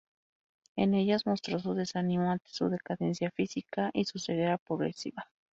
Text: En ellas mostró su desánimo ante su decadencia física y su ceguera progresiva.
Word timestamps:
En 0.77 0.95
ellas 0.95 1.27
mostró 1.27 1.59
su 1.59 1.75
desánimo 1.75 2.31
ante 2.31 2.49
su 2.49 2.69
decadencia 2.69 3.29
física 3.29 3.91
y 3.93 4.05
su 4.05 4.17
ceguera 4.17 4.57
progresiva. 4.57 5.27